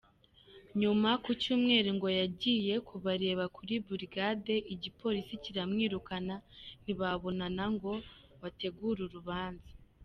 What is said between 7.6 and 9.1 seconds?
ngo bategure